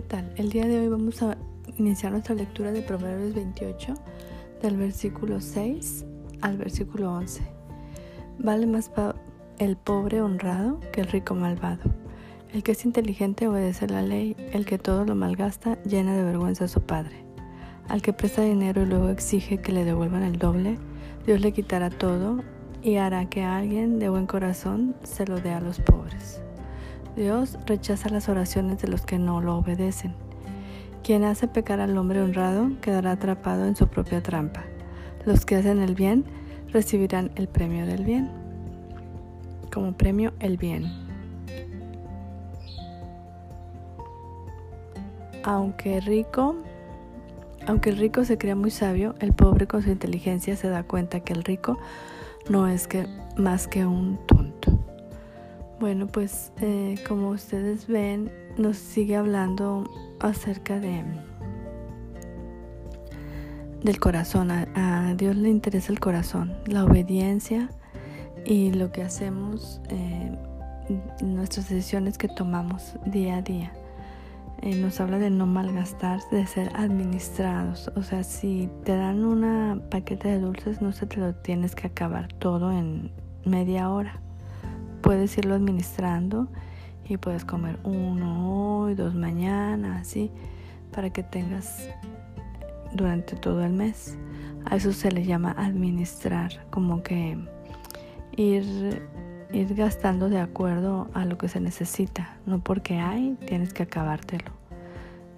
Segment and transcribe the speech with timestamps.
[0.00, 0.32] ¿qué tal?
[0.36, 1.36] El día de hoy vamos a
[1.76, 3.92] iniciar nuestra lectura de Proverbios 28,
[4.62, 6.06] del versículo 6
[6.40, 7.42] al versículo 11.
[8.38, 8.90] Vale más
[9.58, 11.82] el pobre honrado que el rico malvado.
[12.50, 16.64] El que es inteligente obedece la ley, el que todo lo malgasta llena de vergüenza
[16.64, 17.22] a su padre.
[17.86, 20.78] Al que presta dinero y luego exige que le devuelvan el doble,
[21.26, 22.42] Dios le quitará todo
[22.80, 26.40] y hará que alguien de buen corazón se lo dé a los pobres.
[27.20, 30.14] Dios rechaza las oraciones de los que no lo obedecen.
[31.04, 34.64] Quien hace pecar al hombre honrado quedará atrapado en su propia trampa.
[35.26, 36.24] Los que hacen el bien
[36.72, 38.30] recibirán el premio del bien.
[39.70, 40.90] Como premio el bien.
[45.44, 46.56] Aunque rico,
[47.66, 51.20] aunque el rico se crea muy sabio, el pobre con su inteligencia se da cuenta
[51.20, 51.78] que el rico
[52.48, 54.18] no es que más que un.
[55.80, 59.84] Bueno, pues eh, como ustedes ven, nos sigue hablando
[60.20, 61.02] acerca de
[63.82, 64.50] del corazón.
[64.50, 67.70] A, Dios le interesa el corazón, la obediencia
[68.44, 70.36] y lo que hacemos, eh,
[71.22, 73.72] nuestras decisiones que tomamos día a día.
[74.60, 77.90] Eh, nos habla de no malgastar, de ser administrados.
[77.96, 81.86] O sea, si te dan una paquete de dulces, no se te lo tienes que
[81.86, 83.10] acabar todo en
[83.46, 84.20] media hora
[85.00, 86.48] puedes irlo administrando
[87.08, 90.30] y puedes comer uno hoy, dos mañana, así,
[90.92, 91.88] para que tengas
[92.92, 94.16] durante todo el mes.
[94.64, 97.36] A eso se le llama administrar, como que
[98.36, 99.02] ir,
[99.52, 104.52] ir gastando de acuerdo a lo que se necesita, no porque hay, tienes que acabártelo.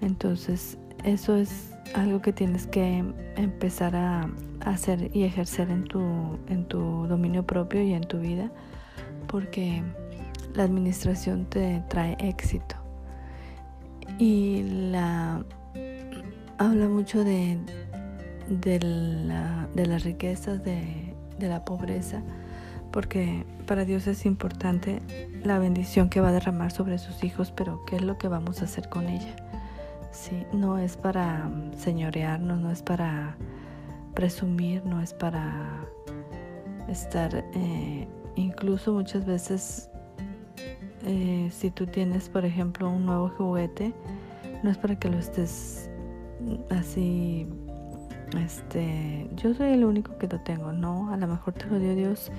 [0.00, 3.04] Entonces, eso es algo que tienes que
[3.36, 4.30] empezar a
[4.64, 6.00] hacer y ejercer en tu,
[6.48, 8.50] en tu dominio propio y en tu vida
[9.28, 9.82] porque
[10.54, 12.74] la administración te trae éxito.
[14.18, 15.44] Y la
[16.58, 17.58] habla mucho de,
[18.48, 22.22] de, las riquezas, de, la pobreza,
[22.90, 25.00] porque para Dios es importante
[25.44, 28.60] la bendición que va a derramar sobre sus hijos, pero ¿qué es lo que vamos
[28.60, 29.36] a hacer con ella?
[30.10, 33.36] Sí, no es para señorearnos, no es para
[34.14, 35.86] presumir, no es para
[36.88, 39.90] estar eh, Incluso muchas veces
[41.04, 43.92] eh, si tú tienes, por ejemplo, un nuevo juguete,
[44.62, 45.90] no es para que lo estés
[46.70, 47.48] así,
[48.40, 51.96] este, yo soy el único que lo tengo, no, a lo mejor te lo dio
[51.96, 52.30] Dios,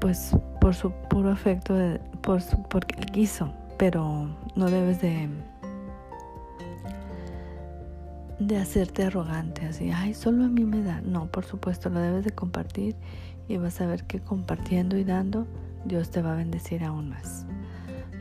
[0.00, 1.74] pues por su puro afecto,
[2.22, 5.28] por su, porque él quiso, pero no debes de
[8.46, 11.00] de hacerte arrogante, así, ay, solo a mí me da.
[11.00, 12.96] No, por supuesto, lo debes de compartir
[13.48, 15.46] y vas a ver que compartiendo y dando,
[15.84, 17.46] Dios te va a bendecir aún más.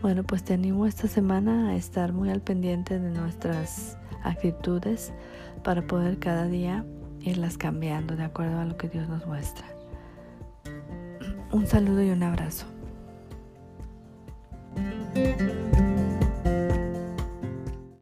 [0.02, 5.14] Bueno, pues te animo esta semana a estar muy al pendiente de nuestras actitudes
[5.64, 6.86] para poder cada día
[7.20, 9.66] irlas cambiando de acuerdo a lo que Dios nos muestra.
[11.52, 12.66] Un saludo y un abrazo.